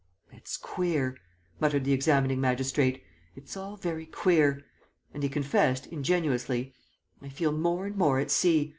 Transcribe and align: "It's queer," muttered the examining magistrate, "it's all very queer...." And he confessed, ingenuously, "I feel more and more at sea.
"It's 0.31 0.57
queer," 0.57 1.15
muttered 1.59 1.83
the 1.83 1.93
examining 1.93 2.41
magistrate, 2.41 3.03
"it's 3.35 3.55
all 3.55 3.75
very 3.77 4.07
queer...." 4.07 4.65
And 5.13 5.21
he 5.21 5.29
confessed, 5.29 5.85
ingenuously, 5.85 6.73
"I 7.21 7.29
feel 7.29 7.51
more 7.51 7.85
and 7.85 7.95
more 7.95 8.17
at 8.19 8.31
sea. 8.31 8.69